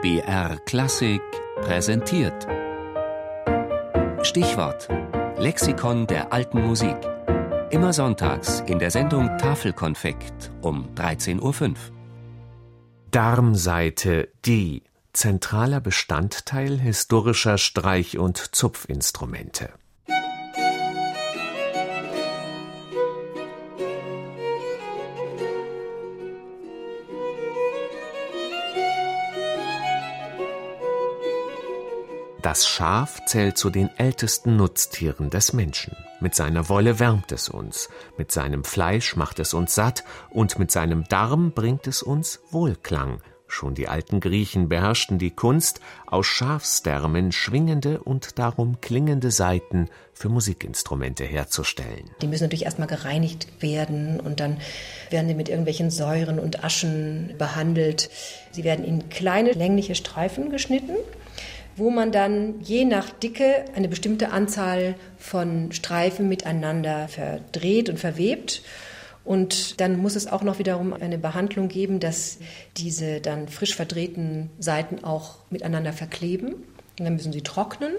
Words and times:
BR 0.00 0.58
Klassik 0.64 1.20
präsentiert. 1.60 2.46
Stichwort: 4.22 4.88
Lexikon 5.38 6.06
der 6.06 6.32
alten 6.32 6.64
Musik. 6.64 6.96
Immer 7.70 7.92
sonntags 7.92 8.60
in 8.60 8.78
der 8.78 8.92
Sendung 8.92 9.36
Tafelkonfekt 9.38 10.52
um 10.60 10.94
13.05 10.94 11.70
Uhr. 11.70 11.74
Darmseite 13.10 14.28
D. 14.46 14.82
Zentraler 15.12 15.80
Bestandteil 15.80 16.78
historischer 16.78 17.58
Streich- 17.58 18.18
und 18.18 18.54
Zupfinstrumente. 18.54 19.70
Das 32.48 32.66
Schaf 32.66 33.26
zählt 33.26 33.58
zu 33.58 33.68
den 33.68 33.90
ältesten 33.98 34.56
Nutztieren 34.56 35.28
des 35.28 35.52
Menschen. 35.52 35.94
Mit 36.18 36.34
seiner 36.34 36.70
Wolle 36.70 36.98
wärmt 36.98 37.30
es 37.30 37.50
uns, 37.50 37.90
mit 38.16 38.32
seinem 38.32 38.64
Fleisch 38.64 39.16
macht 39.16 39.38
es 39.38 39.52
uns 39.52 39.74
satt 39.74 40.02
und 40.30 40.58
mit 40.58 40.70
seinem 40.70 41.04
Darm 41.04 41.52
bringt 41.52 41.86
es 41.86 42.02
uns 42.02 42.40
Wohlklang. 42.50 43.20
Schon 43.48 43.74
die 43.74 43.88
alten 43.88 44.20
Griechen 44.20 44.70
beherrschten 44.70 45.18
die 45.18 45.30
Kunst, 45.30 45.80
aus 46.06 46.26
Schafsdärmen 46.26 47.32
schwingende 47.32 48.00
und 48.00 48.38
darum 48.38 48.80
klingende 48.80 49.30
Saiten 49.30 49.90
für 50.14 50.30
Musikinstrumente 50.30 51.24
herzustellen. 51.24 52.10
Die 52.22 52.28
müssen 52.28 52.44
natürlich 52.44 52.64
erstmal 52.64 52.88
gereinigt 52.88 53.46
werden 53.60 54.20
und 54.20 54.40
dann 54.40 54.56
werden 55.10 55.28
sie 55.28 55.34
mit 55.34 55.50
irgendwelchen 55.50 55.90
Säuren 55.90 56.38
und 56.38 56.64
Aschen 56.64 57.34
behandelt. 57.36 58.08
Sie 58.52 58.64
werden 58.64 58.86
in 58.86 59.10
kleine 59.10 59.52
längliche 59.52 59.94
Streifen 59.94 60.48
geschnitten 60.48 60.96
wo 61.78 61.90
man 61.90 62.12
dann 62.12 62.60
je 62.60 62.84
nach 62.84 63.10
Dicke 63.10 63.64
eine 63.74 63.88
bestimmte 63.88 64.30
Anzahl 64.30 64.96
von 65.16 65.72
Streifen 65.72 66.28
miteinander 66.28 67.08
verdreht 67.08 67.88
und 67.88 67.98
verwebt. 67.98 68.62
Und 69.24 69.80
dann 69.80 69.98
muss 69.98 70.16
es 70.16 70.26
auch 70.26 70.42
noch 70.42 70.58
wiederum 70.58 70.92
eine 70.92 71.18
Behandlung 71.18 71.68
geben, 71.68 72.00
dass 72.00 72.38
diese 72.76 73.20
dann 73.20 73.48
frisch 73.48 73.76
verdrehten 73.76 74.50
Seiten 74.58 75.04
auch 75.04 75.36
miteinander 75.50 75.92
verkleben. 75.92 76.54
Und 76.54 77.04
dann 77.04 77.14
müssen 77.14 77.32
sie 77.32 77.42
trocknen 77.42 77.92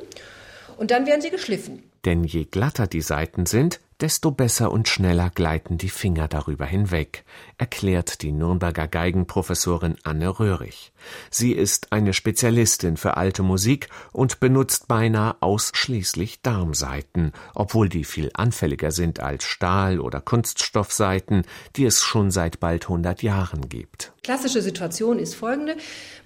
und 0.77 0.91
dann 0.91 1.05
werden 1.05 1.21
sie 1.21 1.30
geschliffen. 1.30 1.83
Denn 2.05 2.23
je 2.23 2.45
glatter 2.45 2.88
die 2.88 3.02
Seiten 3.02 3.45
sind, 3.45 3.80
desto 4.00 4.31
besser 4.31 4.72
und 4.72 4.88
schneller 4.88 5.30
gleiten 5.30 5.78
die 5.78 5.89
Finger 5.89 6.28
darüber 6.28 6.66
hinweg, 6.66 7.25
erklärt 7.58 8.22
die 8.22 8.31
Nürnberger 8.31 8.88
Geigenprofessorin 8.88 9.97
Anne 10.03 10.39
Röhrig. 10.39 10.94
Sie 11.30 11.52
ist 11.52 11.92
eine 11.92 12.14
Spezialistin 12.14 12.95
für 12.95 13.17
alte 13.17 13.44
Musik 13.44 13.89
und 14.14 14.39
benutzt 14.39 14.88
beinahe 14.88 15.36
ausschließlich 15.42 16.42
Darmsaiten, 16.42 17.33
obwohl 17.53 17.89
die 17.89 18.05
viel 18.05 18.31
anfälliger 18.33 18.92
sind 18.92 19.20
als 19.20 19.44
Stahl- 19.44 20.00
oder 20.00 20.22
Kunststoffsaiten, 20.22 21.44
die 21.75 21.86
es 21.86 22.02
schon 22.02 22.31
seit 22.31 22.61
bald 22.61 22.86
100 22.86 23.22
Jahren 23.22 23.67
gibt. 23.67 24.14
Klassische 24.30 24.61
Situation 24.61 25.17
ist 25.17 25.33
folgende. 25.33 25.75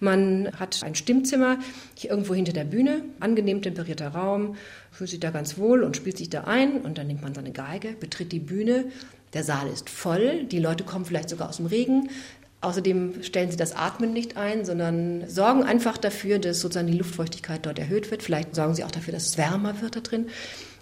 Man 0.02 0.52
hat 0.60 0.84
ein 0.84 0.94
Stimmzimmer 0.94 1.60
hier 1.96 2.10
irgendwo 2.10 2.36
hinter 2.36 2.52
der 2.52 2.66
Bühne, 2.66 3.06
angenehm 3.22 3.62
temperierter 3.62 4.10
Raum, 4.10 4.58
fühlt 4.92 5.10
sich 5.10 5.22
da 5.22 5.30
ganz 5.30 5.58
wohl 5.58 5.84
und 5.84 5.96
spielt 5.96 6.18
sich 6.18 6.30
da 6.30 6.42
ein 6.42 6.82
und 6.82 6.98
dann 6.98 7.08
nimmt 7.08 7.22
man 7.22 7.34
seine 7.34 7.54
Geige, 7.54 7.94
betritt 7.98 8.34
die 8.34 8.42
Bühne, 8.42 8.92
der 9.32 9.46
Saal 9.46 9.70
ist 9.70 9.90
voll, 9.90 10.44
die 10.44 10.60
Leute 10.60 10.84
kommen 10.84 11.06
vielleicht 11.06 11.30
sogar 11.30 11.48
aus 11.48 11.56
dem 11.56 11.66
Regen. 11.68 12.10
Außerdem 12.60 13.24
stellen 13.24 13.52
sie 13.52 13.58
das 13.58 13.74
Atmen 13.74 14.12
nicht 14.12 14.36
ein, 14.36 14.66
sondern 14.66 15.30
sorgen 15.30 15.64
einfach 15.64 15.98
dafür, 15.98 16.40
dass 16.40 16.60
sozusagen 16.60 16.88
die 16.88 16.98
Luftfeuchtigkeit 16.98 17.66
dort 17.66 17.80
erhöht 17.80 18.12
wird. 18.12 18.22
Vielleicht 18.22 18.54
sorgen 18.54 18.76
sie 18.76 18.84
auch 18.84 18.92
dafür, 18.92 19.14
dass 19.14 19.28
es 19.28 19.38
wärmer 19.38 19.80
wird 19.80 19.96
da 19.96 20.02
drin. 20.02 20.28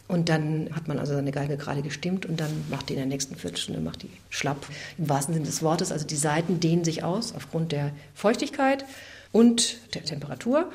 Und 0.07 0.29
dann 0.29 0.69
hat 0.73 0.87
man 0.87 0.99
also 0.99 1.13
seine 1.13 1.31
Geige 1.31 1.57
gerade 1.57 1.81
gestimmt 1.81 2.25
und 2.25 2.39
dann 2.39 2.65
macht 2.69 2.89
die 2.89 2.93
in 2.93 2.99
der 2.99 3.05
nächsten 3.05 3.35
Viertelstunde 3.35 3.79
macht 3.79 4.03
die 4.03 4.09
schlapp. 4.29 4.65
Im 4.97 5.07
wahrsten 5.07 5.33
Sinne 5.33 5.45
des 5.45 5.63
Wortes. 5.63 5.91
Also 5.91 6.05
die 6.05 6.17
Seiten 6.17 6.59
dehnen 6.59 6.83
sich 6.83 7.03
aus 7.03 7.33
aufgrund 7.33 7.71
der 7.71 7.91
Feuchtigkeit 8.13 8.85
und 9.31 9.77
der 9.93 10.03
Temperatur. 10.03 10.69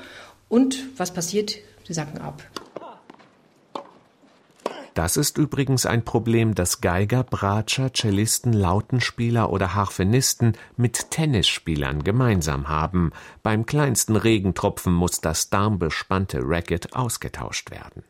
Und 0.48 0.78
was 0.96 1.12
passiert? 1.12 1.56
Sie 1.86 1.92
sacken 1.92 2.18
ab. 2.18 2.42
Das 4.96 5.18
ist 5.18 5.36
übrigens 5.36 5.84
ein 5.84 6.06
Problem, 6.06 6.54
das 6.54 6.80
Geiger, 6.80 7.22
Bratscher, 7.22 7.92
Cellisten, 7.92 8.54
Lautenspieler 8.54 9.50
oder 9.50 9.74
Harfenisten 9.74 10.56
mit 10.78 11.10
Tennisspielern 11.10 12.02
gemeinsam 12.02 12.70
haben. 12.70 13.10
Beim 13.42 13.66
kleinsten 13.66 14.16
Regentropfen 14.16 14.94
muss 14.94 15.20
das 15.20 15.50
darmbespannte 15.50 16.40
Racket 16.42 16.96
ausgetauscht 16.96 17.70
werden. 17.70 18.04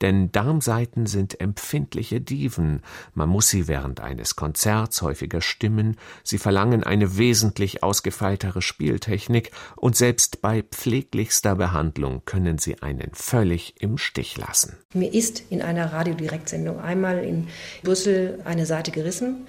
Denn 0.00 0.32
Darmsaiten 0.32 1.04
sind 1.04 1.42
empfindliche 1.42 2.22
Diven. 2.22 2.80
Man 3.12 3.28
muss 3.28 3.50
sie 3.50 3.68
während 3.68 4.00
eines 4.00 4.34
Konzerts 4.34 5.02
häufiger 5.02 5.42
stimmen. 5.42 5.98
Sie 6.24 6.38
verlangen 6.38 6.84
eine 6.84 7.18
wesentlich 7.18 7.82
ausgefeiltere 7.82 8.62
Spieltechnik 8.62 9.50
und 9.76 9.94
selbst 9.94 10.40
bei 10.40 10.62
pfleglichster 10.62 11.54
Behandlung 11.54 12.22
können 12.24 12.56
sie 12.56 12.80
einen 12.80 13.10
völlig 13.12 13.74
im 13.82 13.98
Stich 13.98 14.38
lassen. 14.38 14.78
Mir 14.94 15.12
ist 15.12 15.42
in 15.50 15.60
einer 15.60 15.92
Radiodirektsendung 16.30 16.80
einmal 16.80 17.24
in 17.24 17.48
Brüssel 17.82 18.40
eine 18.44 18.66
Seite 18.66 18.90
gerissen. 18.90 19.46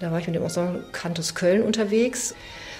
Da 0.00 0.10
war 0.10 0.18
ich 0.18 0.26
mit 0.26 0.34
dem 0.34 0.42
Ensemble 0.42 0.84
Cantus 0.92 1.34
Köln 1.34 1.62
unterwegs. 1.62 2.34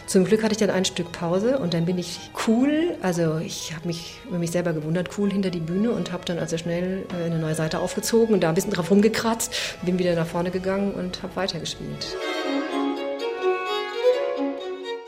Zum 0.06 0.24
Glück 0.24 0.42
hatte 0.42 0.52
ich 0.52 0.58
dann 0.58 0.68
ein 0.68 0.84
Stück 0.84 1.12
Pause 1.12 1.58
und 1.58 1.72
dann 1.72 1.86
bin 1.86 1.96
ich 1.96 2.18
cool, 2.46 2.94
also 3.00 3.38
ich 3.38 3.74
habe 3.74 3.86
mich 3.86 4.18
über 4.28 4.38
mich 4.38 4.50
selber 4.50 4.74
gewundert, 4.74 5.16
cool 5.16 5.30
hinter 5.32 5.48
die 5.48 5.60
Bühne 5.60 5.92
und 5.92 6.12
habe 6.12 6.26
dann 6.26 6.38
also 6.38 6.58
schnell 6.58 7.06
äh, 7.18 7.24
eine 7.24 7.38
neue 7.38 7.54
Seite 7.54 7.78
aufgezogen 7.78 8.34
und 8.34 8.42
da 8.42 8.50
ein 8.50 8.54
bisschen 8.54 8.72
drauf 8.72 8.90
rumgekratzt, 8.90 9.78
bin 9.80 9.98
wieder 9.98 10.14
nach 10.14 10.26
vorne 10.26 10.50
gegangen 10.50 10.92
und 10.92 11.22
habe 11.22 11.34
weitergespielt. 11.36 12.18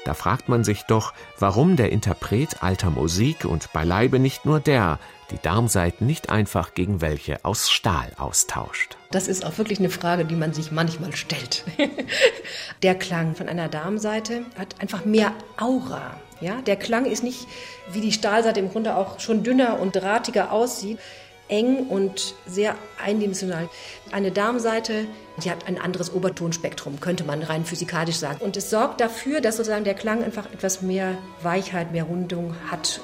Da 0.06 0.14
fragt 0.14 0.48
man 0.48 0.64
sich 0.64 0.84
doch, 0.84 1.12
warum 1.38 1.76
der 1.76 1.92
Interpret 1.92 2.62
alter 2.62 2.90
Musik 2.90 3.44
und 3.44 3.72
beileibe 3.74 4.18
nicht 4.18 4.46
nur 4.46 4.60
der 4.60 4.98
die 5.30 5.38
Darmseiten 5.42 6.06
nicht 6.06 6.30
einfach 6.30 6.74
gegen 6.74 7.00
welche 7.00 7.44
aus 7.44 7.70
Stahl 7.70 8.12
austauscht. 8.16 8.96
Das 9.10 9.28
ist 9.28 9.44
auch 9.44 9.58
wirklich 9.58 9.78
eine 9.78 9.90
Frage, 9.90 10.24
die 10.24 10.36
man 10.36 10.52
sich 10.52 10.72
manchmal 10.72 11.14
stellt. 11.14 11.64
der 12.82 12.94
Klang 12.94 13.34
von 13.34 13.48
einer 13.48 13.68
Darmseite 13.68 14.42
hat 14.58 14.80
einfach 14.80 15.04
mehr 15.04 15.32
Aura. 15.58 16.20
Ja, 16.40 16.60
der 16.62 16.76
Klang 16.76 17.06
ist 17.06 17.22
nicht 17.22 17.46
wie 17.90 18.00
die 18.00 18.12
Stahlseite 18.12 18.60
im 18.60 18.70
Grunde 18.70 18.96
auch 18.96 19.20
schon 19.20 19.42
dünner 19.42 19.80
und 19.80 19.96
drahtiger 19.96 20.52
aussieht 20.52 20.98
eng 21.48 21.86
und 21.86 22.34
sehr 22.46 22.74
eindimensional. 23.02 23.68
Eine 24.10 24.32
Darmseite, 24.32 25.06
die 25.42 25.50
hat 25.50 25.66
ein 25.66 25.80
anderes 25.80 26.12
Obertonspektrum, 26.12 27.00
könnte 27.00 27.24
man 27.24 27.42
rein 27.42 27.64
physikalisch 27.64 28.16
sagen. 28.16 28.38
Und 28.40 28.56
es 28.56 28.70
sorgt 28.70 29.00
dafür, 29.00 29.40
dass 29.40 29.56
sozusagen 29.56 29.84
der 29.84 29.94
Klang 29.94 30.24
einfach 30.24 30.46
etwas 30.52 30.82
mehr 30.82 31.16
Weichheit, 31.42 31.92
mehr 31.92 32.04
Rundung 32.04 32.54
hat. 32.70 33.00